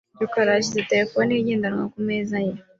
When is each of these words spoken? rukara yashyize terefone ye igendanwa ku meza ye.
rukara 0.19 0.51
yashyize 0.57 0.87
terefone 0.91 1.29
ye 1.33 1.39
igendanwa 1.41 1.83
ku 1.91 1.99
meza 2.07 2.37
ye. 2.47 2.53